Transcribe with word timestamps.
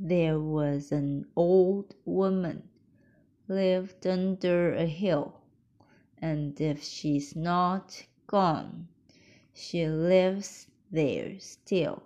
there 0.00 0.40
was 0.40 0.92
an 0.92 1.26
old 1.36 1.94
woman 2.04 2.62
lived 3.48 4.06
under 4.06 4.74
a 4.74 4.86
hill, 4.86 5.40
and 6.18 6.60
if 6.60 6.82
she's 6.82 7.36
not 7.36 8.04
gone, 8.26 8.88
she 9.54 9.86
lives 9.88 10.68
there 10.90 11.38
still. 11.40 12.02